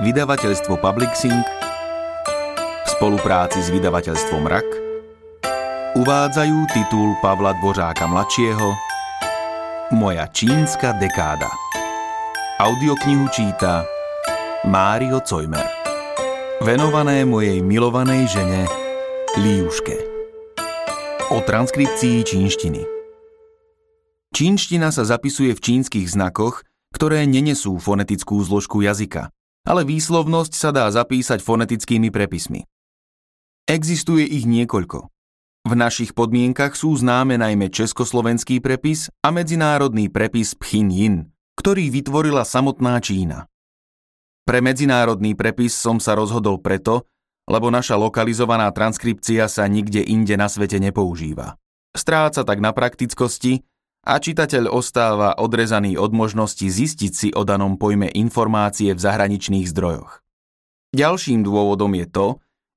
vydavateľstvo 0.00 0.80
Publixing 0.80 1.44
v 2.80 2.88
spolupráci 2.88 3.60
s 3.60 3.68
vydavateľstvom 3.68 4.48
RAK 4.48 4.68
uvádzajú 6.00 6.58
titul 6.72 7.12
Pavla 7.20 7.52
Dvořáka 7.60 8.08
mladšieho 8.08 8.68
Moja 9.92 10.24
čínska 10.32 10.96
dekáda. 10.96 11.52
Audioknihu 12.64 13.28
číta 13.28 13.84
Mário 14.64 15.20
Cojmer. 15.20 15.68
Venované 16.64 17.28
mojej 17.28 17.60
milovanej 17.60 18.32
žene 18.32 18.64
Líuške. 19.36 20.00
O 21.28 21.44
transkripcii 21.44 22.24
čínštiny. 22.24 22.88
Čínština 24.32 24.96
sa 24.96 25.04
zapisuje 25.04 25.52
v 25.52 25.60
čínskych 25.60 26.08
znakoch, 26.08 26.64
ktoré 26.96 27.28
nenesú 27.28 27.76
fonetickú 27.76 28.40
zložku 28.40 28.80
jazyka, 28.80 29.28
ale 29.66 29.82
výslovnosť 29.84 30.52
sa 30.56 30.70
dá 30.70 30.86
zapísať 30.88 31.42
fonetickými 31.44 32.08
prepismi. 32.08 32.64
Existuje 33.68 34.26
ich 34.26 34.48
niekoľko. 34.48 35.08
V 35.68 35.72
našich 35.76 36.16
podmienkach 36.16 36.72
sú 36.72 36.96
známe 36.96 37.36
najmä 37.36 37.68
československý 37.68 38.64
prepis 38.64 39.12
a 39.20 39.28
medzinárodný 39.28 40.08
prepis 40.08 40.56
Pchin 40.56 41.28
ktorý 41.60 41.92
vytvorila 41.92 42.40
samotná 42.40 42.96
Čína. 43.04 43.44
Pre 44.48 44.64
medzinárodný 44.64 45.36
prepis 45.36 45.76
som 45.76 46.00
sa 46.00 46.16
rozhodol 46.16 46.56
preto, 46.56 47.04
lebo 47.44 47.68
naša 47.68 48.00
lokalizovaná 48.00 48.72
transkripcia 48.72 49.44
sa 49.44 49.68
nikde 49.68 50.00
inde 50.00 50.40
na 50.40 50.48
svete 50.48 50.80
nepoužíva. 50.80 51.60
Stráca 51.92 52.48
tak 52.48 52.64
na 52.64 52.72
praktickosti 52.72 53.60
a 54.06 54.16
čitateľ 54.16 54.72
ostáva 54.72 55.36
odrezaný 55.36 56.00
od 56.00 56.16
možnosti 56.16 56.64
zistiť 56.64 57.12
si 57.12 57.28
o 57.36 57.44
danom 57.44 57.76
pojme 57.76 58.08
informácie 58.08 58.96
v 58.96 59.00
zahraničných 59.00 59.68
zdrojoch. 59.68 60.24
Ďalším 60.96 61.44
dôvodom 61.46 61.92
je 61.94 62.06
to, 62.08 62.26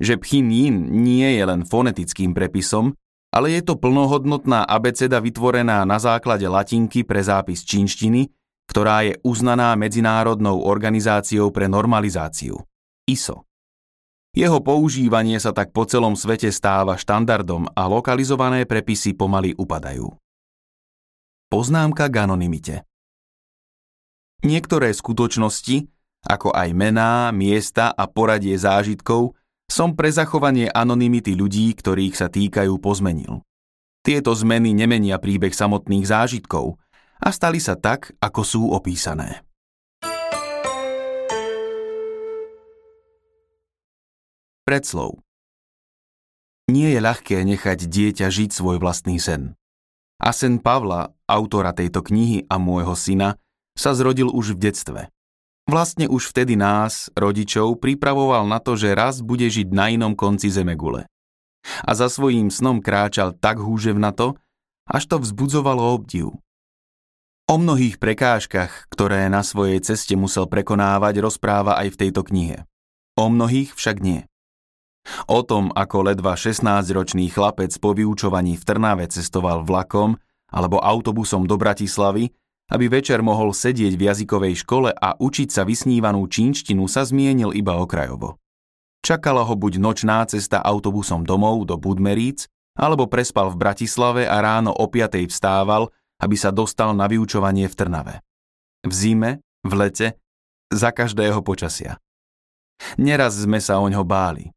že 0.03 0.19
Pchinyin 0.19 0.91
nie 1.01 1.39
je 1.39 1.43
len 1.47 1.63
fonetickým 1.63 2.35
prepisom, 2.35 2.93
ale 3.33 3.57
je 3.57 3.61
to 3.65 3.79
plnohodnotná 3.79 4.61
abeceda 4.67 5.17
vytvorená 5.17 5.81
na 5.87 5.97
základe 5.97 6.45
latinky 6.45 7.01
pre 7.01 7.23
zápis 7.25 7.65
čínštiny, 7.65 8.29
ktorá 8.69 9.09
je 9.09 9.17
uznaná 9.25 9.73
Medzinárodnou 9.73 10.61
organizáciou 10.61 11.49
pre 11.49 11.65
normalizáciu 11.65 12.61
ISO. 13.09 13.49
Jeho 14.33 14.61
používanie 14.65 15.37
sa 15.37 15.53
tak 15.53 15.73
po 15.73 15.85
celom 15.85 16.17
svete 16.17 16.49
stáva 16.49 16.97
štandardom 16.97 17.69
a 17.73 17.85
lokalizované 17.85 18.65
prepisy 18.65 19.13
pomaly 19.13 19.53
upadajú. 19.53 20.09
Poznámka 21.53 22.09
k 22.09 22.25
anonymite 22.25 22.81
Niektoré 24.41 24.89
skutočnosti, 24.89 25.85
ako 26.25 26.49
aj 26.49 26.73
mená, 26.73 27.29
miesta 27.29 27.93
a 27.93 28.09
poradie 28.09 28.57
zážitkov, 28.57 29.37
som 29.69 29.93
pre 29.93 30.09
zachovanie 30.09 30.65
anonymity 30.73 31.37
ľudí, 31.37 31.69
ktorých 31.77 32.17
sa 32.17 32.33
týkajú, 32.33 32.73
pozmenil. 32.81 33.45
Tieto 34.01 34.33
zmeny 34.33 34.73
nemenia 34.73 35.21
príbeh 35.21 35.53
samotných 35.53 36.09
zážitkov, 36.09 36.81
a 37.21 37.29
stali 37.29 37.61
sa 37.61 37.77
tak, 37.77 38.17
ako 38.17 38.41
sú 38.41 38.61
opísané. 38.73 39.45
Predslov 44.65 45.21
Nie 46.65 46.97
je 46.97 46.99
ľahké 47.05 47.45
nechať 47.45 47.85
dieťa 47.85 48.25
žiť 48.25 48.49
svoj 48.49 48.81
vlastný 48.81 49.21
sen. 49.21 49.53
A 50.21 50.29
sen 50.35 50.61
Pavla, 50.61 51.13
autora 51.25 51.73
tejto 51.73 52.05
knihy 52.05 52.45
a 52.49 52.61
môjho 52.61 52.93
syna, 52.93 53.39
sa 53.73 53.97
zrodil 53.97 54.29
už 54.29 54.53
v 54.53 54.69
detstve. 54.69 55.01
Vlastne 55.63 56.11
už 56.11 56.35
vtedy 56.35 56.59
nás, 56.59 57.07
rodičov, 57.15 57.79
pripravoval 57.79 58.43
na 58.43 58.59
to, 58.59 58.75
že 58.75 58.91
raz 58.91 59.23
bude 59.23 59.47
žiť 59.47 59.71
na 59.71 59.95
inom 59.95 60.13
konci 60.13 60.51
zemegule. 60.51 61.07
A 61.87 61.95
za 61.95 62.11
svojím 62.11 62.51
snom 62.51 62.83
kráčal 62.83 63.31
tak 63.31 63.63
húževnato, 63.63 64.35
až 64.83 65.03
to 65.07 65.15
vzbudzovalo 65.23 65.95
obdiv. 65.95 66.35
O 67.47 67.55
mnohých 67.55 67.99
prekážkach, 67.99 68.87
ktoré 68.91 69.27
na 69.31 69.43
svojej 69.43 69.79
ceste 69.83 70.15
musel 70.19 70.47
prekonávať, 70.47 71.23
rozpráva 71.23 71.79
aj 71.79 71.95
v 71.95 71.99
tejto 72.07 72.27
knihe. 72.27 72.67
O 73.15 73.31
mnohých 73.31 73.75
však 73.75 74.03
nie. 74.03 74.27
O 75.27 75.43
tom, 75.43 75.69
ako 75.75 76.11
ledva 76.11 76.39
16-ročný 76.39 77.27
chlapec 77.31 77.75
po 77.79 77.91
vyučovaní 77.91 78.55
v 78.55 78.63
Trnave 78.63 79.05
cestoval 79.11 79.67
vlakom 79.67 80.15
alebo 80.53 80.79
autobusom 80.79 81.43
do 81.49 81.59
Bratislavy, 81.59 82.31
aby 82.71 82.85
večer 82.87 83.19
mohol 83.19 83.51
sedieť 83.51 83.93
v 83.99 84.05
jazykovej 84.07 84.63
škole 84.63 84.89
a 84.95 85.19
učiť 85.19 85.49
sa 85.51 85.67
vysnívanú 85.67 86.23
čínštinu, 86.29 86.87
sa 86.87 87.03
zmienil 87.03 87.51
iba 87.51 87.75
okrajovo. 87.75 88.39
Čakala 89.03 89.43
ho 89.43 89.53
buď 89.59 89.83
nočná 89.83 90.23
cesta 90.23 90.63
autobusom 90.63 91.27
domov 91.27 91.67
do 91.67 91.75
Budmeríc, 91.75 92.47
alebo 92.73 93.05
prespal 93.05 93.51
v 93.51 93.59
Bratislave 93.59 94.23
a 94.25 94.39
ráno 94.39 94.71
o 94.71 94.87
5. 94.87 95.27
vstával, 95.27 95.91
aby 96.23 96.35
sa 96.39 96.49
dostal 96.55 96.95
na 96.95 97.05
vyučovanie 97.11 97.67
v 97.67 97.75
Trnave. 97.75 98.15
V 98.87 98.91
zime, 98.95 99.31
v 99.61 99.71
lete, 99.75 100.07
za 100.71 100.89
každého 100.89 101.43
počasia. 101.43 101.99
Neraz 102.97 103.37
sme 103.37 103.59
sa 103.61 103.77
oňho 103.77 104.01
báli. 104.07 104.55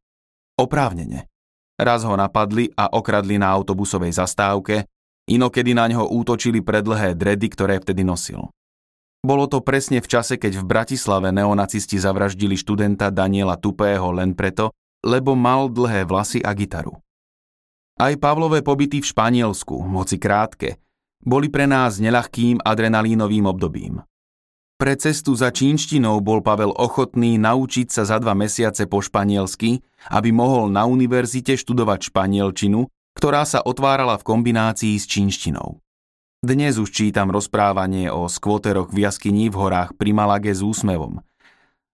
Oprávnene. 0.57 1.29
Raz 1.77 2.01
ho 2.01 2.17
napadli 2.17 2.73
a 2.73 2.89
okradli 2.89 3.37
na 3.37 3.53
autobusovej 3.53 4.17
zastávke, 4.17 4.89
inokedy 5.29 5.77
na 5.77 5.85
ňo 5.85 6.09
útočili 6.09 6.65
predlhé 6.65 7.13
dredy, 7.13 7.53
ktoré 7.53 7.77
vtedy 7.77 8.01
nosil. 8.01 8.49
Bolo 9.21 9.45
to 9.45 9.61
presne 9.61 10.01
v 10.01 10.09
čase, 10.09 10.41
keď 10.41 10.57
v 10.57 10.65
Bratislave 10.65 11.29
neonacisti 11.29 12.01
zavraždili 12.01 12.57
študenta 12.57 13.13
Daniela 13.13 13.53
Tupého 13.53 14.09
len 14.09 14.33
preto, 14.33 14.73
lebo 15.05 15.37
mal 15.37 15.69
dlhé 15.69 16.09
vlasy 16.09 16.41
a 16.41 16.57
gitaru. 16.57 16.97
Aj 17.97 18.13
Pavlové 18.17 18.65
pobyty 18.65 19.01
v 19.01 19.09
Španielsku, 19.09 19.77
moci 19.85 20.17
krátke, 20.17 20.81
boli 21.21 21.53
pre 21.53 21.69
nás 21.69 22.01
neľahkým 22.01 22.65
adrenalínovým 22.65 23.45
obdobím. 23.45 24.01
Pre 24.77 24.93
cestu 24.93 25.33
za 25.33 25.49
čínštinou 25.49 26.21
bol 26.21 26.45
Pavel 26.45 26.69
ochotný 26.69 27.41
naučiť 27.41 27.89
sa 27.89 28.05
za 28.05 28.21
dva 28.21 28.37
mesiace 28.37 28.85
po 28.85 29.01
španielsky, 29.01 29.81
aby 30.13 30.29
mohol 30.29 30.69
na 30.69 30.85
univerzite 30.85 31.57
študovať 31.57 32.13
španielčinu, 32.13 32.85
ktorá 33.17 33.41
sa 33.49 33.65
otvárala 33.65 34.21
v 34.21 34.27
kombinácii 34.29 34.93
s 35.01 35.09
čínštinou. 35.09 35.81
Dnes 36.45 36.77
už 36.77 36.93
čítam 36.93 37.33
rozprávanie 37.33 38.13
o 38.13 38.29
skvoteroch 38.29 38.93
v 38.93 39.09
jaskyni 39.09 39.49
v 39.49 39.57
horách 39.57 39.97
pri 39.97 40.13
Malage 40.13 40.53
s 40.53 40.61
úsmevom. 40.61 41.25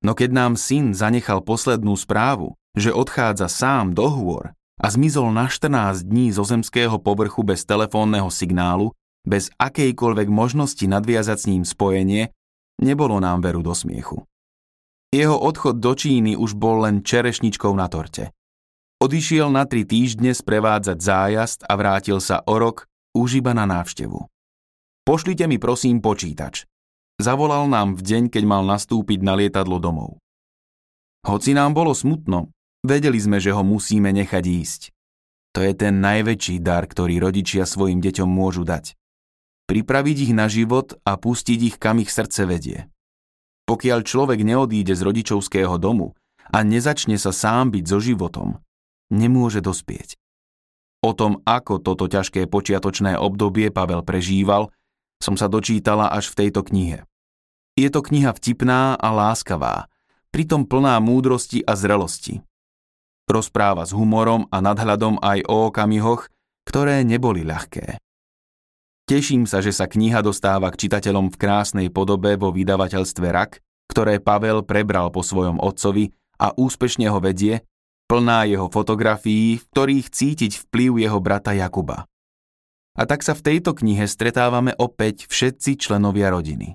No 0.04 0.12
keď 0.12 0.36
nám 0.36 0.60
syn 0.60 0.92
zanechal 0.92 1.40
poslednú 1.40 1.96
správu, 1.96 2.60
že 2.76 2.92
odchádza 2.92 3.48
sám 3.48 3.96
do 3.96 4.12
hôr 4.12 4.52
a 4.76 4.86
zmizol 4.92 5.32
na 5.32 5.48
14 5.48 6.04
dní 6.04 6.36
zo 6.36 6.44
zemského 6.44 7.00
povrchu 7.00 7.48
bez 7.48 7.64
telefónneho 7.64 8.28
signálu, 8.28 8.92
bez 9.24 9.48
akejkoľvek 9.56 10.28
možnosti 10.28 10.84
nadviazať 10.84 11.38
s 11.40 11.48
ním 11.48 11.64
spojenie, 11.64 12.36
nebolo 12.84 13.18
nám 13.18 13.40
veru 13.42 13.64
do 13.64 13.72
smiechu. 13.72 14.28
Jeho 15.14 15.38
odchod 15.40 15.80
do 15.80 15.94
Číny 15.96 16.36
už 16.36 16.58
bol 16.60 16.84
len 16.84 17.02
čerešničkou 17.02 17.72
na 17.74 17.88
torte. 17.88 18.36
Odišiel 19.00 19.52
na 19.52 19.64
tri 19.64 19.88
týždne 19.88 20.36
sprevádzať 20.36 20.98
zájazd 20.98 21.60
a 21.68 21.74
vrátil 21.78 22.18
sa 22.20 22.42
o 22.44 22.56
rok 22.58 22.90
už 23.14 23.44
iba 23.44 23.54
na 23.54 23.70
návštevu. 23.70 24.26
Pošlite 25.04 25.46
mi 25.46 25.60
prosím 25.60 26.00
počítač. 26.00 26.66
Zavolal 27.22 27.70
nám 27.70 27.94
v 27.94 28.02
deň, 28.02 28.24
keď 28.34 28.44
mal 28.48 28.64
nastúpiť 28.66 29.20
na 29.22 29.38
lietadlo 29.38 29.78
domov. 29.78 30.18
Hoci 31.28 31.54
nám 31.54 31.78
bolo 31.78 31.94
smutno, 31.94 32.50
vedeli 32.82 33.20
sme, 33.22 33.38
že 33.38 33.54
ho 33.54 33.62
musíme 33.62 34.10
nechať 34.10 34.44
ísť. 34.44 34.82
To 35.54 35.62
je 35.62 35.78
ten 35.78 36.02
najväčší 36.02 36.58
dar, 36.64 36.90
ktorý 36.90 37.22
rodičia 37.22 37.70
svojim 37.70 38.02
deťom 38.02 38.26
môžu 38.26 38.66
dať 38.66 38.98
pripraviť 39.70 40.18
ich 40.30 40.34
na 40.36 40.52
život 40.52 40.98
a 41.08 41.16
pustiť 41.16 41.60
ich, 41.74 41.76
kam 41.80 42.04
ich 42.04 42.12
srdce 42.12 42.44
vedie. 42.48 42.92
Pokiaľ 43.64 44.00
človek 44.04 44.44
neodíde 44.44 44.92
z 44.92 45.02
rodičovského 45.02 45.80
domu 45.80 46.14
a 46.52 46.62
nezačne 46.68 47.16
sa 47.16 47.32
sám 47.32 47.72
byť 47.72 47.84
so 47.88 48.00
životom, 48.04 48.60
nemôže 49.08 49.64
dospieť. 49.64 50.20
O 51.04 51.12
tom, 51.12 51.44
ako 51.44 51.84
toto 51.84 52.08
ťažké 52.08 52.48
počiatočné 52.48 53.20
obdobie 53.20 53.72
Pavel 53.72 54.04
prežíval, 54.04 54.72
som 55.20 55.40
sa 55.40 55.48
dočítala 55.48 56.12
až 56.12 56.32
v 56.32 56.48
tejto 56.48 56.64
knihe. 56.68 57.08
Je 57.80 57.88
to 57.88 58.04
kniha 58.04 58.36
vtipná 58.36 59.00
a 59.00 59.08
láskavá, 59.12 59.88
pritom 60.32 60.68
plná 60.68 61.00
múdrosti 61.00 61.64
a 61.64 61.76
zrelosti. 61.80 62.44
Rozpráva 63.28 63.88
s 63.88 63.96
humorom 63.96 64.52
a 64.52 64.60
nadhľadom 64.60 65.24
aj 65.24 65.48
o 65.48 65.72
okamihoch, 65.72 66.28
ktoré 66.68 67.08
neboli 67.08 67.48
ľahké. 67.48 68.00
Teším 69.14 69.46
sa, 69.46 69.62
že 69.62 69.70
sa 69.70 69.86
kniha 69.86 70.26
dostáva 70.26 70.74
k 70.74 70.90
čitateľom 70.90 71.30
v 71.30 71.38
krásnej 71.38 71.88
podobe 71.94 72.34
vo 72.34 72.50
vydavateľstve 72.50 73.30
RAK, 73.30 73.62
ktoré 73.86 74.18
Pavel 74.18 74.66
prebral 74.66 75.14
po 75.14 75.22
svojom 75.22 75.62
otcovi 75.62 76.10
a 76.42 76.50
úspešne 76.58 77.14
ho 77.14 77.22
vedie, 77.22 77.62
plná 78.10 78.50
jeho 78.50 78.74
fotografií, 78.74 79.62
v 79.62 79.66
ktorých 79.70 80.10
cítiť 80.10 80.66
vplyv 80.66 81.06
jeho 81.06 81.22
brata 81.22 81.54
Jakuba. 81.54 82.10
A 82.98 83.06
tak 83.06 83.22
sa 83.22 83.38
v 83.38 83.54
tejto 83.54 83.78
knihe 83.78 84.10
stretávame 84.10 84.74
opäť 84.82 85.30
všetci 85.30 85.78
členovia 85.78 86.34
rodiny. 86.34 86.74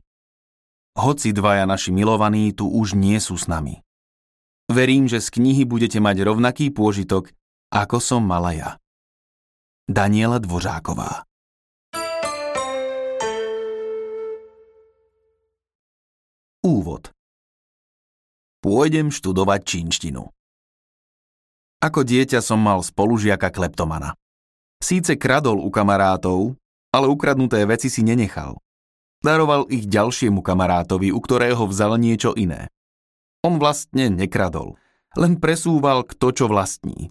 Hoci 0.94 1.34
dvaja 1.34 1.66
naši 1.66 1.90
milovaní 1.90 2.54
tu 2.54 2.70
už 2.70 2.94
nie 2.94 3.18
sú 3.18 3.34
s 3.34 3.50
nami. 3.50 3.82
Verím, 4.70 5.10
že 5.10 5.18
z 5.18 5.42
knihy 5.42 5.66
budete 5.66 5.98
mať 5.98 6.22
rovnaký 6.22 6.70
pôžitok, 6.70 7.34
ako 7.74 7.98
som 7.98 8.22
mala 8.22 8.54
ja. 8.54 8.70
Daniela 9.90 10.38
Dvořáková 10.38 11.27
Úvod 16.68 17.16
Pôjdem 18.60 19.08
študovať 19.08 19.60
čínštinu. 19.64 20.28
Ako 21.80 22.04
dieťa 22.04 22.44
som 22.44 22.60
mal 22.60 22.84
spolužiaka 22.84 23.48
kleptomana. 23.48 24.12
Síce 24.76 25.16
kradol 25.16 25.64
u 25.64 25.72
kamarátov, 25.72 26.60
ale 26.92 27.08
ukradnuté 27.08 27.64
veci 27.64 27.88
si 27.88 28.04
nenechal. 28.04 28.60
Daroval 29.24 29.64
ich 29.72 29.88
ďalšiemu 29.88 30.44
kamarátovi, 30.44 31.08
u 31.08 31.16
ktorého 31.16 31.64
vzal 31.64 31.96
niečo 31.96 32.36
iné. 32.36 32.68
On 33.40 33.56
vlastne 33.56 34.12
nekradol, 34.12 34.76
len 35.16 35.40
presúval 35.40 36.04
kto 36.04 36.36
čo 36.36 36.44
vlastní. 36.52 37.08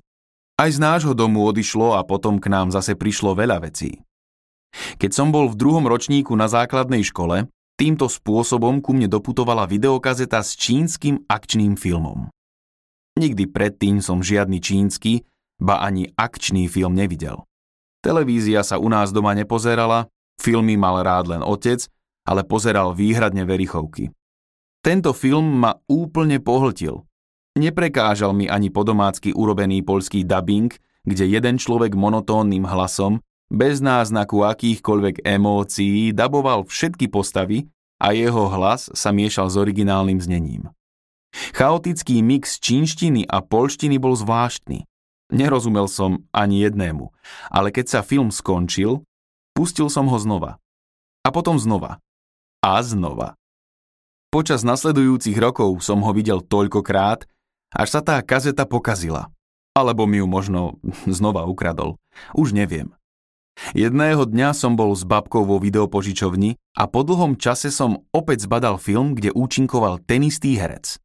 Aj 0.61 0.69
z 0.69 0.77
nášho 0.77 1.17
domu 1.17 1.41
odišlo 1.49 1.97
a 1.97 2.05
potom 2.05 2.37
k 2.37 2.45
nám 2.53 2.69
zase 2.69 2.93
prišlo 2.93 3.33
veľa 3.33 3.65
vecí. 3.65 4.05
Keď 5.01 5.17
som 5.17 5.33
bol 5.33 5.49
v 5.49 5.57
druhom 5.57 5.89
ročníku 5.89 6.37
na 6.37 6.45
základnej 6.45 7.01
škole, 7.01 7.49
týmto 7.77 8.09
spôsobom 8.09 8.81
ku 8.81 8.91
mne 8.91 9.07
doputovala 9.07 9.69
videokazeta 9.69 10.41
s 10.41 10.57
čínskym 10.57 11.29
akčným 11.29 11.77
filmom. 11.77 12.27
Nikdy 13.17 13.49
predtým 13.49 14.01
som 14.01 14.21
žiadny 14.21 14.61
čínsky, 14.61 15.25
ba 15.57 15.81
ani 15.81 16.09
akčný 16.17 16.69
film 16.69 16.93
nevidel. 16.93 17.45
Televízia 18.01 18.61
sa 18.61 18.77
u 18.77 18.89
nás 18.89 19.09
doma 19.09 19.33
nepozerala, 19.33 20.09
filmy 20.37 20.77
mal 20.77 21.01
rád 21.01 21.33
len 21.33 21.41
otec, 21.41 21.85
ale 22.29 22.45
pozeral 22.45 22.93
výhradne 22.93 23.41
verichovky. 23.45 24.13
Tento 24.85 25.13
film 25.17 25.65
ma 25.65 25.73
úplne 25.89 26.37
pohltil. 26.37 27.01
Neprekážal 27.57 28.37
mi 28.37 28.45
ani 28.45 28.69
podomácky 28.69 29.33
urobený 29.33 29.81
poľský 29.81 30.21
dubbing, 30.21 30.69
kde 31.07 31.25
jeden 31.25 31.57
človek 31.57 31.97
monotónnym 31.97 32.69
hlasom, 32.69 33.17
bez 33.47 33.79
náznaku 33.79 34.43
akýchkoľvek 34.43 35.23
emócií, 35.23 36.11
daboval 36.11 36.67
všetky 36.67 37.07
postavy 37.07 37.71
a 37.97 38.13
jeho 38.13 38.51
hlas 38.51 38.91
sa 38.93 39.09
miešal 39.15 39.47
s 39.49 39.55
originálnym 39.55 40.19
znením. 40.19 40.69
Chaotický 41.53 42.23
mix 42.23 42.57
čínštiny 42.57 43.27
a 43.27 43.43
polštiny 43.43 43.99
bol 43.99 44.15
zvláštny. 44.15 44.87
Nerozumel 45.27 45.91
som 45.91 46.23
ani 46.31 46.63
jednému, 46.63 47.11
ale 47.51 47.75
keď 47.75 47.99
sa 47.99 48.01
film 48.01 48.31
skončil, 48.31 49.03
pustil 49.51 49.91
som 49.91 50.07
ho 50.07 50.17
znova. 50.17 50.57
A 51.27 51.29
potom 51.35 51.59
znova. 51.59 51.99
A 52.63 52.79
znova. 52.79 53.35
Počas 54.31 54.63
nasledujúcich 54.63 55.35
rokov 55.39 55.83
som 55.83 56.03
ho 56.03 56.11
videl 56.15 56.43
toľkokrát, 56.43 57.27
až 57.75 57.87
sa 57.87 58.01
tá 58.03 58.19
kazeta 58.23 58.63
pokazila. 58.63 59.27
Alebo 59.75 60.07
mi 60.07 60.23
ju 60.23 60.27
možno 60.27 60.79
znova 61.07 61.45
ukradol. 61.45 61.99
Už 62.33 62.55
neviem. 62.55 62.96
Jedného 63.73 64.29
dňa 64.29 64.53
som 64.53 64.77
bol 64.77 64.93
s 64.93 65.01
babkou 65.01 65.43
vo 65.43 65.57
videopožičovni 65.57 66.55
a 66.77 66.85
po 66.85 67.01
dlhom 67.01 67.35
čase 67.41 67.73
som 67.73 68.05
opäť 68.13 68.45
zbadal 68.45 68.77
film, 68.77 69.17
kde 69.17 69.33
účinkoval 69.33 70.05
ten 70.05 70.23
istý 70.23 70.55
herec. 70.61 71.01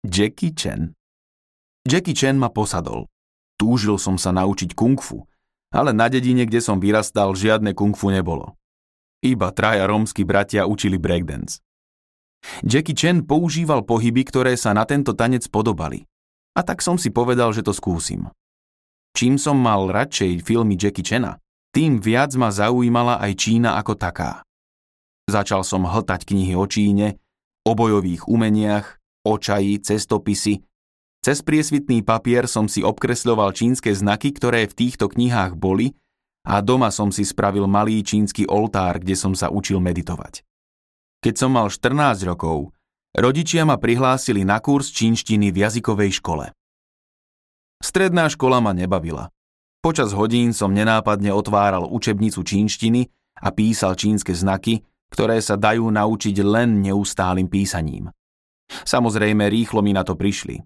Jackie 0.00 0.56
Chan. 0.56 0.96
Jackie 1.84 2.16
Chan 2.16 2.40
ma 2.40 2.48
posadol. 2.48 3.04
Túžil 3.60 4.00
som 4.00 4.16
sa 4.16 4.32
naučiť 4.32 4.72
kung 4.72 4.96
fu, 4.96 5.28
ale 5.68 5.92
na 5.92 6.08
dedine, 6.08 6.48
kde 6.48 6.64
som 6.64 6.80
vyrastal, 6.80 7.36
žiadne 7.36 7.76
kung 7.76 7.92
fu 7.92 8.08
nebolo. 8.08 8.56
Iba 9.20 9.52
traja 9.52 9.84
rómsky 9.84 10.24
bratia 10.24 10.64
učili 10.64 10.96
breakdance. 10.96 11.60
Jackie 12.64 12.96
Chan 12.96 13.28
používal 13.28 13.84
pohyby, 13.84 14.24
ktoré 14.24 14.56
sa 14.56 14.72
na 14.72 14.88
tento 14.88 15.12
tanec 15.12 15.44
podobali. 15.52 16.08
A 16.56 16.64
tak 16.64 16.80
som 16.80 16.96
si 16.96 17.12
povedal, 17.12 17.52
že 17.52 17.60
to 17.60 17.76
skúsim. 17.76 18.32
Čím 19.12 19.36
som 19.36 19.60
mal 19.60 19.92
radšej 19.92 20.40
filmy 20.40 20.80
Jackie 20.80 21.04
Chana, 21.04 21.36
tým 21.70 22.02
viac 22.02 22.34
ma 22.34 22.50
zaujímala 22.50 23.18
aj 23.22 23.32
Čína 23.38 23.78
ako 23.78 23.94
taká. 23.94 24.42
Začal 25.30 25.62
som 25.62 25.86
hltať 25.86 26.26
knihy 26.26 26.58
o 26.58 26.66
Číne, 26.66 27.18
o 27.62 27.78
bojových 27.78 28.26
umeniach, 28.26 28.98
o 29.22 29.38
čaji, 29.38 29.78
cestopisy 29.78 30.66
cez 31.20 31.44
priesvitný 31.44 32.00
papier 32.00 32.48
som 32.48 32.64
si 32.64 32.80
obkresľoval 32.80 33.52
čínske 33.52 33.92
znaky, 33.92 34.32
ktoré 34.32 34.64
v 34.64 34.72
týchto 34.72 35.12
knihách 35.12 35.52
boli 35.52 35.92
a 36.48 36.64
doma 36.64 36.88
som 36.88 37.12
si 37.12 37.28
spravil 37.28 37.68
malý 37.68 38.00
čínsky 38.00 38.48
oltár, 38.48 38.96
kde 39.04 39.12
som 39.20 39.36
sa 39.36 39.52
učil 39.52 39.84
meditovať. 39.84 40.40
Keď 41.20 41.34
som 41.36 41.52
mal 41.52 41.68
14 41.68 42.24
rokov, 42.24 42.72
rodičia 43.12 43.68
ma 43.68 43.76
prihlásili 43.76 44.48
na 44.48 44.64
kurz 44.64 44.88
čínštiny 44.96 45.52
v 45.52 45.60
jazykovej 45.60 46.24
škole. 46.24 46.56
Stredná 47.84 48.32
škola 48.32 48.64
ma 48.64 48.72
nebavila. 48.72 49.28
Počas 49.80 50.12
hodín 50.12 50.52
som 50.52 50.76
nenápadne 50.76 51.32
otváral 51.32 51.88
učebnicu 51.88 52.44
čínštiny 52.44 53.08
a 53.40 53.48
písal 53.48 53.96
čínske 53.96 54.36
znaky, 54.36 54.84
ktoré 55.08 55.40
sa 55.40 55.56
dajú 55.56 55.88
naučiť 55.88 56.36
len 56.44 56.84
neustálým 56.84 57.48
písaním. 57.48 58.12
Samozrejme, 58.68 59.48
rýchlo 59.48 59.80
mi 59.80 59.96
na 59.96 60.04
to 60.04 60.20
prišli. 60.20 60.60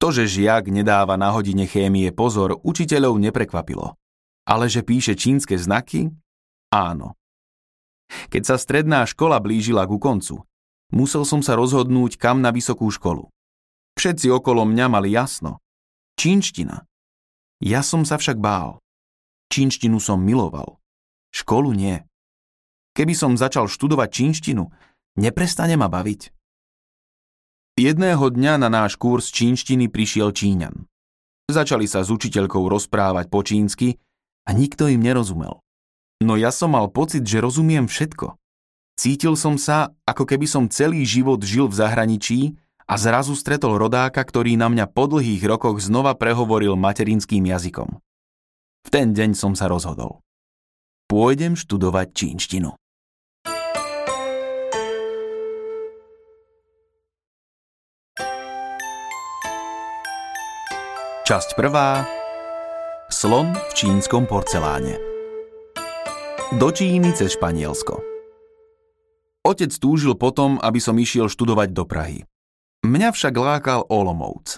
To, 0.00 0.08
že 0.14 0.30
žiak 0.30 0.72
nedáva 0.72 1.18
na 1.20 1.34
hodine 1.34 1.68
chémie 1.68 2.08
pozor, 2.14 2.56
učiteľov 2.64 3.20
neprekvapilo. 3.20 3.98
Ale 4.48 4.70
že 4.72 4.80
píše 4.80 5.12
čínske 5.18 5.60
znaky? 5.60 6.08
Áno. 6.72 7.18
Keď 8.30 8.42
sa 8.46 8.56
stredná 8.56 9.04
škola 9.04 9.42
blížila 9.42 9.84
ku 9.84 10.00
koncu, 10.00 10.46
musel 10.94 11.26
som 11.26 11.44
sa 11.44 11.58
rozhodnúť, 11.58 12.16
kam 12.16 12.40
na 12.40 12.54
vysokú 12.54 12.88
školu. 12.88 13.28
Všetci 13.98 14.32
okolo 14.32 14.64
mňa 14.64 14.86
mali 14.88 15.12
jasno. 15.12 15.60
Čínština. 16.16 16.89
Ja 17.60 17.84
som 17.84 18.08
sa 18.08 18.16
však 18.16 18.40
bál. 18.40 18.80
Čínštinu 19.52 20.00
som 20.00 20.24
miloval. 20.24 20.80
Školu 21.28 21.76
nie. 21.76 22.00
Keby 22.96 23.12
som 23.12 23.36
začal 23.36 23.68
študovať 23.68 24.08
čínštinu, 24.08 24.64
neprestane 25.20 25.76
ma 25.76 25.92
baviť. 25.92 26.32
Jedného 27.76 28.24
dňa 28.32 28.60
na 28.60 28.68
náš 28.72 28.96
kurz 28.96 29.28
čínštiny 29.28 29.92
prišiel 29.92 30.32
Číňan. 30.32 30.88
Začali 31.52 31.84
sa 31.84 32.00
s 32.00 32.08
učiteľkou 32.08 32.64
rozprávať 32.68 33.26
po 33.28 33.44
čínsky 33.44 34.00
a 34.48 34.56
nikto 34.56 34.88
im 34.88 35.04
nerozumel. 35.04 35.60
No 36.20 36.36
ja 36.40 36.52
som 36.52 36.72
mal 36.76 36.88
pocit, 36.88 37.24
že 37.24 37.44
rozumiem 37.44 37.88
všetko. 37.88 38.40
Cítil 39.00 39.36
som 39.36 39.56
sa, 39.56 39.96
ako 40.04 40.28
keby 40.28 40.44
som 40.44 40.68
celý 40.68 41.04
život 41.08 41.40
žil 41.40 41.68
v 41.68 41.76
zahraničí 41.76 42.40
a 42.90 42.98
zrazu 42.98 43.38
stretol 43.38 43.78
rodáka, 43.78 44.18
ktorý 44.18 44.58
na 44.58 44.66
mňa 44.66 44.90
po 44.90 45.06
dlhých 45.06 45.46
rokoch 45.46 45.78
znova 45.78 46.18
prehovoril 46.18 46.74
materinským 46.74 47.46
jazykom. 47.46 48.02
V 48.82 48.88
ten 48.90 49.14
deň 49.14 49.38
som 49.38 49.54
sa 49.54 49.70
rozhodol. 49.70 50.18
Pôjdem 51.06 51.54
študovať 51.54 52.10
čínštinu. 52.10 52.74
Časť 61.30 61.54
prvá. 61.54 62.02
Slon 63.06 63.54
v 63.54 63.72
čínskom 63.78 64.26
porceláne. 64.26 64.98
Do 66.58 66.74
Číny 66.74 67.14
cez 67.14 67.38
Španielsko. 67.38 68.02
Otec 69.46 69.70
túžil 69.78 70.18
potom, 70.18 70.58
aby 70.58 70.82
som 70.82 70.98
išiel 70.98 71.30
študovať 71.30 71.70
do 71.70 71.86
Prahy. 71.86 72.26
Mňa 72.84 73.08
však 73.12 73.34
lákal 73.36 73.84
Olomouc. 73.92 74.56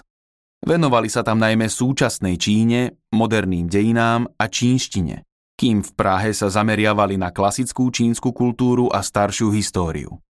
Venovali 0.63 1.11
sa 1.11 1.27
tam 1.27 1.43
najmä 1.43 1.67
súčasnej 1.67 2.39
Číne, 2.39 3.03
moderným 3.11 3.67
dejinám 3.67 4.31
a 4.39 4.47
čínštine, 4.47 5.27
kým 5.59 5.83
v 5.83 5.91
Prahe 5.91 6.31
sa 6.31 6.47
zameriavali 6.47 7.19
na 7.19 7.35
klasickú 7.35 7.91
čínsku 7.91 8.31
kultúru 8.31 8.87
a 8.87 9.03
staršiu 9.03 9.51
históriu. 9.51 10.23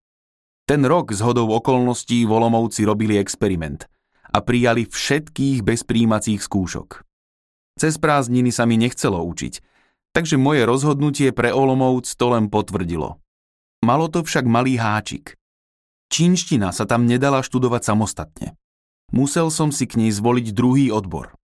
Ten 0.66 0.82
rok 0.82 1.14
z 1.14 1.22
hodou 1.22 1.54
okolností 1.54 2.26
v 2.26 2.34
Olomouci 2.34 2.82
robili 2.82 3.14
experiment– 3.20 3.86
a 4.34 4.42
prijali 4.42 4.82
všetkých 4.90 5.62
bez 5.62 5.86
príjmacích 5.86 6.42
skúšok. 6.42 7.06
Cez 7.78 7.94
prázdniny 8.02 8.50
sa 8.50 8.66
mi 8.66 8.74
nechcelo 8.74 9.22
učiť, 9.22 9.62
takže 10.10 10.34
moje 10.34 10.66
rozhodnutie 10.66 11.30
pre 11.30 11.54
Olomouc 11.54 12.10
to 12.10 12.26
len 12.34 12.50
potvrdilo. 12.50 13.22
Malo 13.86 14.10
to 14.10 14.26
však 14.26 14.42
malý 14.42 14.74
háčik. 14.74 15.38
Čínština 16.14 16.70
sa 16.70 16.86
tam 16.86 17.10
nedala 17.10 17.42
študovať 17.42 17.90
samostatne. 17.90 18.54
Musel 19.10 19.50
som 19.50 19.74
si 19.74 19.90
k 19.90 19.98
nej 19.98 20.14
zvoliť 20.14 20.54
druhý 20.54 20.94
odbor. 20.94 21.34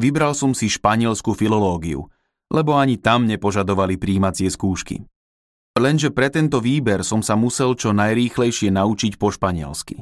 Vybral 0.00 0.32
som 0.32 0.56
si 0.56 0.72
španielskú 0.72 1.36
filológiu, 1.36 2.08
lebo 2.48 2.72
ani 2.72 2.96
tam 2.96 3.28
nepožadovali 3.28 4.00
príjmacie 4.00 4.48
skúšky. 4.48 5.04
Lenže 5.76 6.08
pre 6.08 6.32
tento 6.32 6.64
výber 6.64 7.04
som 7.04 7.20
sa 7.20 7.36
musel 7.36 7.76
čo 7.76 7.92
najrýchlejšie 7.92 8.72
naučiť 8.72 9.20
po 9.20 9.28
španielsky. 9.28 10.00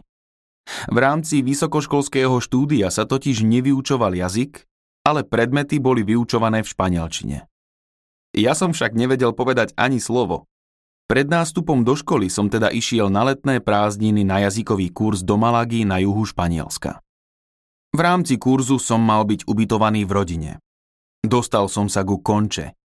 V 0.86 0.96
rámci 1.02 1.42
vysokoškolského 1.42 2.38
štúdia 2.38 2.94
sa 2.94 3.10
totiž 3.10 3.42
nevyučoval 3.42 4.14
jazyk, 4.14 4.70
ale 5.02 5.26
predmety 5.26 5.82
boli 5.82 6.06
vyučované 6.06 6.62
v 6.62 6.70
španielčine. 6.70 7.38
Ja 8.38 8.54
som 8.54 8.70
však 8.70 8.94
nevedel 8.94 9.34
povedať 9.34 9.74
ani 9.74 9.98
slovo. 9.98 10.46
Pred 11.10 11.26
nástupom 11.26 11.82
do 11.82 11.98
školy 11.98 12.30
som 12.30 12.46
teda 12.46 12.70
išiel 12.70 13.10
na 13.10 13.26
letné 13.26 13.58
prázdniny 13.58 14.22
na 14.22 14.46
jazykový 14.46 14.94
kurz 14.94 15.26
do 15.26 15.34
Malagy 15.34 15.82
na 15.82 15.98
juhu 15.98 16.22
Španielska. 16.22 17.02
V 17.90 17.98
rámci 17.98 18.38
kurzu 18.38 18.78
som 18.78 19.02
mal 19.02 19.26
byť 19.26 19.42
ubytovaný 19.42 20.06
v 20.06 20.12
rodine. 20.14 20.52
Dostal 21.18 21.66
som 21.66 21.90
sa 21.90 22.06
ku 22.06 22.22
Konče. 22.22 22.78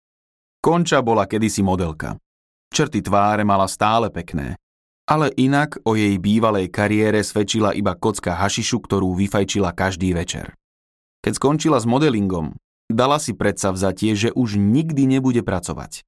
Konča 0.58 1.05
bola 1.05 1.29
kedysi 1.29 1.62
modelka. 1.62 2.17
Črty 2.74 3.05
tváre 3.05 3.46
mala 3.46 3.70
stále 3.70 4.10
pekné, 4.10 4.58
ale 5.05 5.29
inak 5.38 5.77
o 5.86 5.94
jej 5.94 6.17
bývalej 6.17 6.74
kariére 6.74 7.22
svedčila 7.22 7.77
iba 7.77 7.94
kocka 7.94 8.34
hašišu, 8.41 8.82
ktorú 8.82 9.13
vyfajčila 9.22 9.70
každý 9.70 10.17
večer. 10.17 10.58
Keď 11.22 11.38
skončila 11.38 11.77
s 11.77 11.86
modelingom, 11.86 12.58
dala 12.89 13.22
si 13.22 13.38
predsa 13.38 13.70
vzatie, 13.70 14.17
že 14.17 14.34
už 14.34 14.58
nikdy 14.58 15.05
nebude 15.05 15.46
pracovať. 15.46 16.01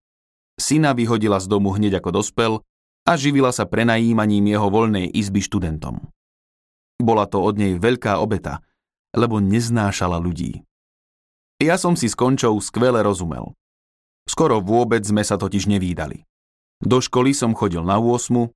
Syna 0.58 0.98
vyhodila 0.98 1.38
z 1.38 1.46
domu 1.46 1.70
hneď 1.78 2.02
ako 2.02 2.10
dospel 2.22 2.52
a 3.06 3.14
živila 3.14 3.54
sa 3.54 3.70
prenajímaním 3.70 4.50
jeho 4.50 4.68
voľnej 4.74 5.08
izby 5.14 5.40
študentom. 5.40 6.10
Bola 6.98 7.30
to 7.30 7.46
od 7.46 7.62
nej 7.62 7.78
veľká 7.78 8.18
obeta, 8.18 8.66
lebo 9.14 9.38
neznášala 9.38 10.18
ľudí. 10.18 10.66
Ja 11.62 11.78
som 11.78 11.94
si 11.94 12.10
s 12.10 12.18
Končou 12.18 12.58
skvele 12.58 13.06
rozumel. 13.06 13.54
Skoro 14.26 14.60
vôbec 14.60 15.06
sme 15.06 15.22
sa 15.22 15.38
totiž 15.38 15.70
nevídali. 15.70 16.26
Do 16.82 17.02
školy 17.02 17.34
som 17.34 17.58
chodil 17.58 17.82
na 17.82 17.98
8, 17.98 18.50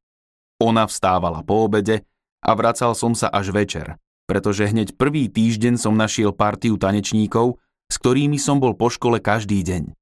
ona 0.61 0.85
vstávala 0.85 1.41
po 1.41 1.65
obede 1.65 2.05
a 2.45 2.53
vracal 2.53 2.93
som 2.93 3.17
sa 3.17 3.29
až 3.33 3.49
večer, 3.49 3.97
pretože 4.29 4.69
hneď 4.69 4.93
prvý 4.93 5.25
týždeň 5.29 5.81
som 5.81 5.97
našiel 5.97 6.33
partiu 6.33 6.77
tanečníkov, 6.77 7.57
s 7.89 7.95
ktorými 7.97 8.37
som 8.37 8.61
bol 8.61 8.77
po 8.77 8.93
škole 8.93 9.17
každý 9.17 9.65
deň. 9.65 9.97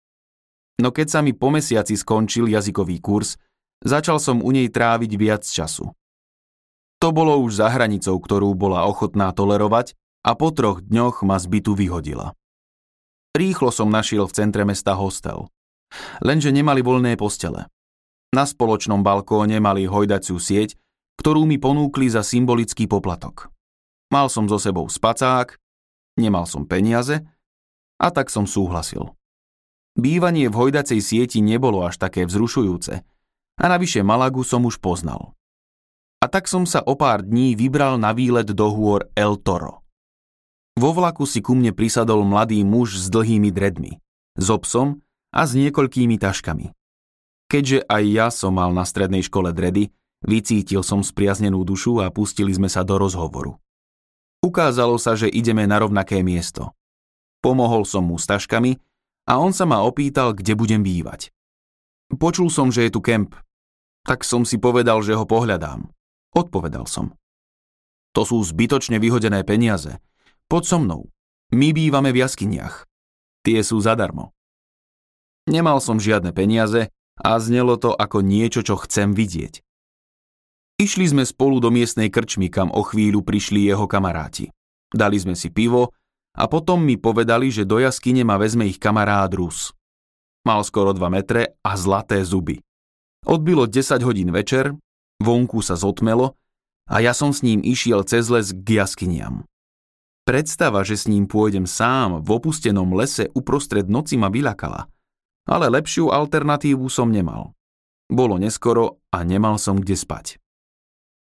No 0.79 0.95
keď 0.95 1.07
sa 1.11 1.19
mi 1.19 1.35
po 1.35 1.51
mesiaci 1.51 1.99
skončil 1.99 2.47
jazykový 2.47 3.03
kurz, 3.03 3.35
začal 3.83 4.17
som 4.23 4.39
u 4.39 4.49
nej 4.55 4.71
tráviť 4.71 5.11
viac 5.19 5.43
času. 5.43 5.91
To 7.03 7.07
bolo 7.11 7.35
už 7.43 7.59
za 7.59 7.67
hranicou, 7.67 8.15
ktorú 8.15 8.55
bola 8.55 8.87
ochotná 8.87 9.31
tolerovať 9.35 9.95
a 10.23 10.35
po 10.35 10.51
troch 10.55 10.83
dňoch 10.83 11.23
ma 11.27 11.39
z 11.39 11.45
bytu 11.47 11.75
vyhodila. 11.75 12.35
Rýchlo 13.35 13.71
som 13.75 13.91
našiel 13.91 14.27
v 14.27 14.35
centre 14.35 14.63
mesta 14.63 14.95
hostel. 14.95 15.47
Lenže 16.23 16.51
nemali 16.51 16.83
voľné 16.83 17.19
postele. 17.19 17.67
Na 18.35 18.43
spoločnom 18.47 19.03
balkóne 19.03 19.57
mali 19.59 19.87
hojdaciu 19.87 20.37
sieť, 20.37 20.75
ktorú 21.19 21.43
mi 21.43 21.59
ponúkli 21.59 22.07
za 22.07 22.23
symbolický 22.23 22.87
poplatok. 22.87 23.51
Mal 24.09 24.31
som 24.31 24.47
so 24.47 24.55
sebou 24.55 24.87
spacák, 24.87 25.59
nemal 26.19 26.47
som 26.47 26.63
peniaze 26.63 27.21
a 27.99 28.07
tak 28.09 28.31
som 28.31 28.47
súhlasil. 28.47 29.18
Bývanie 29.99 30.47
v 30.47 30.55
hojdacej 30.55 31.03
sieti 31.03 31.43
nebolo 31.43 31.83
až 31.83 31.99
také 31.99 32.23
vzrušujúce 32.23 33.03
a 33.59 33.65
navyše 33.67 33.99
Malagu 33.99 34.47
som 34.47 34.63
už 34.63 34.79
poznal. 34.79 35.35
A 36.23 36.31
tak 36.31 36.47
som 36.47 36.63
sa 36.63 36.79
o 36.79 36.95
pár 36.95 37.27
dní 37.27 37.51
vybral 37.59 37.99
na 37.99 38.15
výlet 38.15 38.47
do 38.47 38.71
hôr 38.71 39.11
El 39.11 39.35
Toro. 39.35 39.83
Vo 40.79 40.95
vlaku 40.95 41.27
si 41.27 41.43
ku 41.43 41.51
mne 41.51 41.75
prisadol 41.75 42.23
mladý 42.23 42.63
muž 42.63 42.95
s 42.95 43.11
dlhými 43.11 43.51
dredmi, 43.51 43.99
s 44.39 44.47
obsom 44.47 45.03
a 45.35 45.43
s 45.43 45.51
niekoľkými 45.59 46.15
taškami. 46.15 46.71
Keďže 47.51 47.83
aj 47.83 48.03
ja 48.07 48.27
som 48.31 48.55
mal 48.55 48.71
na 48.71 48.87
strednej 48.87 49.19
škole 49.19 49.51
dredy, 49.51 49.91
vycítil 50.23 50.79
som 50.79 51.03
spriaznenú 51.03 51.67
dušu 51.67 51.99
a 51.99 52.07
pustili 52.07 52.55
sme 52.55 52.71
sa 52.71 52.87
do 52.87 52.95
rozhovoru. 52.95 53.59
Ukázalo 54.39 54.95
sa, 54.95 55.19
že 55.19 55.27
ideme 55.27 55.67
na 55.67 55.83
rovnaké 55.83 56.23
miesto. 56.23 56.71
Pomohol 57.43 57.83
som 57.83 58.07
mu 58.07 58.15
s 58.15 58.23
taškami 58.27 58.79
a 59.29 59.37
on 59.37 59.53
sa 59.53 59.69
ma 59.69 59.85
opýtal, 59.85 60.33
kde 60.33 60.57
budem 60.57 60.81
bývať. 60.81 61.29
Počul 62.09 62.49
som, 62.49 62.73
že 62.73 62.89
je 62.89 62.97
tu 62.97 63.05
kemp, 63.05 63.37
tak 64.09 64.25
som 64.25 64.41
si 64.41 64.57
povedal, 64.57 65.05
že 65.05 65.13
ho 65.13 65.29
pohľadám. 65.29 65.85
Odpovedal 66.33 66.89
som. 66.89 67.13
To 68.17 68.25
sú 68.25 68.41
zbytočne 68.41 68.97
vyhodené 68.97 69.45
peniaze. 69.45 70.01
Poď 70.49 70.63
so 70.65 70.77
mnou. 70.81 71.01
My 71.53 71.69
bývame 71.73 72.09
v 72.09 72.25
jaskyniach. 72.25 72.89
Tie 73.45 73.61
sú 73.61 73.77
zadarmo. 73.81 74.33
Nemal 75.45 75.81
som 75.81 76.01
žiadne 76.01 76.33
peniaze 76.33 76.89
a 77.17 77.31
znelo 77.37 77.77
to 77.77 77.93
ako 77.93 78.25
niečo, 78.25 78.65
čo 78.65 78.77
chcem 78.81 79.13
vidieť. 79.13 79.61
Išli 80.81 81.05
sme 81.05 81.23
spolu 81.27 81.61
do 81.61 81.69
miestnej 81.69 82.09
krčmy, 82.09 82.47
kam 82.49 82.73
o 82.73 82.81
chvíľu 82.81 83.21
prišli 83.21 83.67
jeho 83.67 83.85
kamaráti. 83.85 84.49
Dali 84.89 85.21
sme 85.21 85.37
si 85.37 85.53
pivo 85.53 85.93
a 86.35 86.45
potom 86.45 86.83
mi 86.83 86.99
povedali, 86.99 87.49
že 87.49 87.65
do 87.65 87.81
jaskyne 87.81 88.21
ma 88.27 88.37
vezme 88.37 88.67
ich 88.67 88.77
kamarád 88.77 89.37
Rus. 89.37 89.71
Mal 90.45 90.61
skoro 90.67 90.93
2 90.93 91.01
metre 91.09 91.57
a 91.63 91.73
zlaté 91.75 92.21
zuby. 92.25 92.61
Odbilo 93.25 93.67
10 93.67 93.99
hodín 94.05 94.31
večer, 94.31 94.73
vonku 95.19 95.59
sa 95.59 95.75
zotmelo 95.75 96.35
a 96.87 97.03
ja 97.03 97.11
som 97.11 97.35
s 97.35 97.43
ním 97.43 97.59
išiel 97.59 98.07
cez 98.07 98.31
les 98.31 98.55
k 98.55 98.81
jaskyniam. 98.81 99.43
Predstava, 100.23 100.85
že 100.85 100.95
s 100.95 101.09
ním 101.09 101.25
pôjdem 101.25 101.65
sám 101.65 102.21
v 102.21 102.29
opustenom 102.37 102.93
lese 102.93 103.27
uprostred 103.33 103.89
noci 103.89 104.15
ma 104.15 104.29
vyľakala– 104.29 104.85
ale 105.49 105.65
lepšiu 105.73 106.13
alternatívu 106.13 106.85
som 106.93 107.09
nemal. 107.09 107.57
Bolo 108.05 108.37
neskoro 108.37 109.01
a 109.09 109.25
nemal 109.25 109.57
som 109.57 109.81
kde 109.81 109.97
spať. 109.97 110.37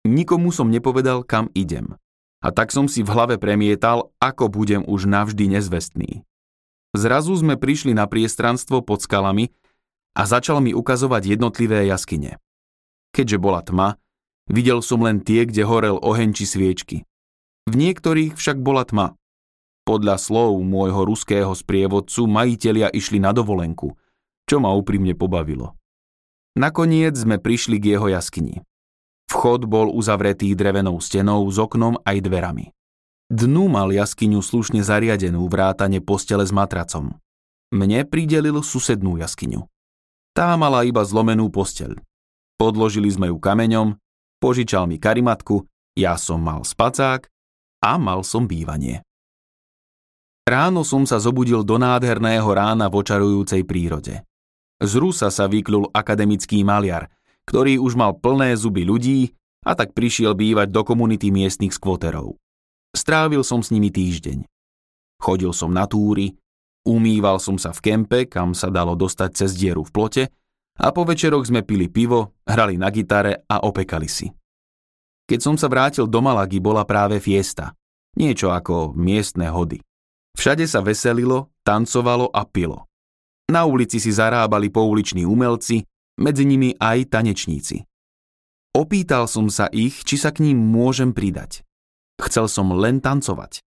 Nikomu 0.05 0.53
som 0.53 0.69
nepovedal, 0.69 1.25
kam 1.25 1.49
idem. 1.57 1.97
A 2.39 2.55
tak 2.55 2.71
som 2.71 2.87
si 2.87 3.03
v 3.03 3.11
hlave 3.11 3.35
premietal, 3.35 4.15
ako 4.23 4.47
budem 4.47 4.87
už 4.87 5.07
navždy 5.07 5.59
nezvestný. 5.59 6.23
Zrazu 6.95 7.35
sme 7.35 7.59
prišli 7.59 7.91
na 7.93 8.07
priestranstvo 8.07 8.81
pod 8.81 9.03
skalami 9.03 9.51
a 10.15 10.25
začal 10.25 10.63
mi 10.63 10.71
ukazovať 10.73 11.37
jednotlivé 11.37 11.85
jaskyne. 11.85 12.39
Keďže 13.11 13.37
bola 13.37 13.61
tma, 13.61 13.87
videl 14.47 14.79
som 14.79 15.03
len 15.03 15.19
tie, 15.19 15.43
kde 15.45 15.67
horel 15.67 15.99
oheň 15.99 16.33
či 16.33 16.45
sviečky. 16.47 16.97
V 17.69 17.73
niektorých 17.75 18.33
však 18.39 18.57
bola 18.63 18.87
tma. 18.87 19.19
Podľa 19.85 20.17
slov 20.17 20.57
môjho 20.63 21.05
ruského 21.05 21.51
sprievodcu 21.53 22.25
majitelia 22.25 22.89
išli 22.89 23.21
na 23.21 23.35
dovolenku– 23.35 23.93
čo 24.49 24.57
ma 24.57 24.73
úprimne 24.73 25.13
pobavilo. 25.13 25.77
Nakoniec 26.57 27.13
sme 27.13 27.37
prišli 27.37 27.77
k 27.77 27.93
jeho 27.93 28.09
jaskyni. 28.09 28.65
Vchod 29.29 29.69
bol 29.69 29.93
uzavretý 29.93 30.57
drevenou 30.57 30.97
stenou 30.97 31.45
s 31.45 31.61
oknom 31.61 32.01
aj 32.01 32.17
dverami. 32.25 32.73
Dnu 33.29 33.69
mal 33.69 33.93
jaskyňu 33.93 34.41
slušne 34.41 34.81
zariadenú 34.81 35.45
vrátane 35.45 36.01
postele 36.01 36.41
s 36.41 36.49
matracom. 36.49 37.13
Mne 37.69 38.09
pridelil 38.09 38.65
susednú 38.65 39.21
jaskyňu. 39.21 39.69
Tá 40.33 40.57
mala 40.57 40.81
iba 40.81 41.05
zlomenú 41.05 41.53
posteľ. 41.53 42.01
Podložili 42.57 43.13
sme 43.13 43.29
ju 43.29 43.37
kameňom, 43.37 44.01
požičal 44.41 44.89
mi 44.89 44.97
karimatku, 44.97 45.61
ja 45.93 46.17
som 46.17 46.41
mal 46.41 46.65
spacák 46.65 47.29
a 47.85 48.01
mal 48.01 48.25
som 48.25 48.49
bývanie. 48.49 49.05
Ráno 50.49 50.81
som 50.81 51.05
sa 51.05 51.21
zobudil 51.21 51.61
do 51.61 51.77
nádherného 51.77 52.49
rána 52.49 52.89
v 52.89 53.05
očarujúcej 53.05 53.61
prírode. 53.61 54.25
Z 54.81 54.91
Rusa 54.97 55.29
sa 55.29 55.45
vyklul 55.45 55.93
akademický 55.93 56.65
maliar, 56.65 57.13
ktorý 57.49 57.81
už 57.81 57.97
mal 57.97 58.13
plné 58.13 58.53
zuby 58.53 58.85
ľudí 58.85 59.33
a 59.65 59.73
tak 59.73 59.97
prišiel 59.97 60.37
bývať 60.37 60.69
do 60.69 60.85
komunity 60.85 61.33
miestnych 61.33 61.73
skvoterov. 61.73 62.37
Strávil 62.93 63.41
som 63.41 63.65
s 63.65 63.73
nimi 63.73 63.89
týždeň. 63.89 64.45
Chodil 65.17 65.49
som 65.49 65.73
na 65.73 65.89
túry, 65.89 66.37
umýval 66.85 67.41
som 67.41 67.57
sa 67.57 67.73
v 67.73 67.81
kempe, 67.81 68.29
kam 68.29 68.53
sa 68.53 68.69
dalo 68.69 68.93
dostať 68.93 69.29
cez 69.33 69.57
dieru 69.57 69.81
v 69.81 69.91
plote 69.91 70.23
a 70.77 70.93
po 70.93 71.03
večeroch 71.03 71.43
sme 71.49 71.65
pili 71.65 71.89
pivo, 71.89 72.37
hrali 72.45 72.77
na 72.77 72.93
gitare 72.93 73.41
a 73.49 73.65
opekali 73.65 74.05
si. 74.05 74.29
Keď 75.25 75.39
som 75.41 75.57
sa 75.57 75.65
vrátil 75.69 76.05
do 76.05 76.21
Malagy, 76.21 76.61
bola 76.61 76.85
práve 76.85 77.17
fiesta. 77.17 77.73
Niečo 78.17 78.53
ako 78.53 78.93
miestne 78.93 79.49
hody. 79.49 79.81
Všade 80.37 80.69
sa 80.69 80.85
veselilo, 80.85 81.49
tancovalo 81.65 82.29
a 82.29 82.45
pilo. 82.45 82.85
Na 83.49 83.65
ulici 83.65 83.97
si 83.97 84.13
zarábali 84.13 84.69
pouliční 84.69 85.25
umelci, 85.25 85.85
medzi 86.19 86.43
nimi 86.43 86.75
aj 86.75 87.15
tanečníci. 87.15 87.87
Opýtal 88.75 89.25
som 89.25 89.49
sa 89.49 89.71
ich, 89.71 90.03
či 90.05 90.19
sa 90.19 90.29
k 90.29 90.45
ním 90.45 90.59
môžem 90.59 91.15
pridať. 91.15 91.65
Chcel 92.19 92.51
som 92.51 92.75
len 92.75 92.99
tancovať. 92.99 93.63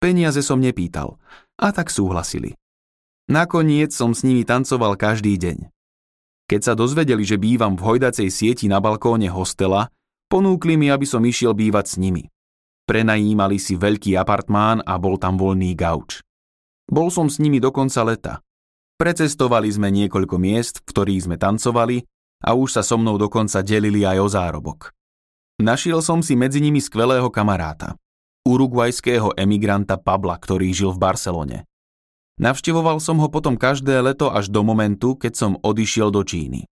Peniaze 0.00 0.40
som 0.40 0.58
nepýtal, 0.58 1.20
a 1.60 1.68
tak 1.76 1.92
súhlasili. 1.92 2.56
Nakoniec 3.28 3.92
som 3.92 4.16
s 4.16 4.24
nimi 4.24 4.42
tancoval 4.42 4.96
každý 4.96 5.36
deň. 5.36 5.70
Keď 6.50 6.60
sa 6.66 6.74
dozvedeli, 6.74 7.22
že 7.22 7.38
bývam 7.38 7.78
v 7.78 7.84
hojdacej 7.86 8.26
sieti 8.26 8.66
na 8.66 8.82
balkóne 8.82 9.30
hostela, 9.30 9.86
ponúkli 10.26 10.74
mi, 10.74 10.90
aby 10.90 11.06
som 11.06 11.22
išiel 11.22 11.54
bývať 11.54 11.94
s 11.94 11.96
nimi. 12.02 12.26
Prenajímali 12.90 13.62
si 13.62 13.78
veľký 13.78 14.18
apartmán 14.18 14.82
a 14.82 14.98
bol 14.98 15.14
tam 15.14 15.38
voľný 15.38 15.78
gauč. 15.78 16.26
Bol 16.90 17.06
som 17.14 17.30
s 17.30 17.38
nimi 17.38 17.62
do 17.62 17.70
konca 17.70 18.02
leta. 18.02 18.34
Precestovali 19.00 19.72
sme 19.72 19.88
niekoľko 19.88 20.36
miest, 20.36 20.84
v 20.84 20.92
ktorých 20.92 21.24
sme 21.24 21.40
tancovali 21.40 22.04
a 22.44 22.52
už 22.52 22.76
sa 22.76 22.82
so 22.84 23.00
mnou 23.00 23.16
dokonca 23.16 23.64
delili 23.64 24.04
aj 24.04 24.18
o 24.20 24.28
zárobok. 24.28 24.92
Našiel 25.56 26.04
som 26.04 26.20
si 26.20 26.36
medzi 26.36 26.60
nimi 26.60 26.84
skvelého 26.84 27.32
kamaráta, 27.32 27.96
urugvajského 28.44 29.40
emigranta 29.40 29.96
Pabla, 29.96 30.36
ktorý 30.36 30.68
žil 30.76 30.92
v 30.92 31.00
Barcelone. 31.00 31.58
Navštevoval 32.40 33.00
som 33.00 33.16
ho 33.24 33.32
potom 33.32 33.56
každé 33.56 34.04
leto 34.04 34.28
až 34.28 34.52
do 34.52 34.60
momentu, 34.60 35.16
keď 35.16 35.32
som 35.32 35.52
odišiel 35.64 36.12
do 36.12 36.20
Číny. 36.20 36.68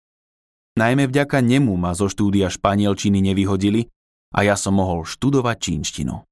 Najmä 0.81 1.05
vďaka 1.05 1.45
nemu 1.45 1.77
ma 1.77 1.93
zo 1.93 2.09
štúdia 2.09 2.49
španielčiny 2.49 3.21
nevyhodili 3.21 3.85
a 4.33 4.41
ja 4.41 4.57
som 4.57 4.81
mohol 4.81 5.05
študovať 5.05 5.57
čínštinu. 5.61 6.25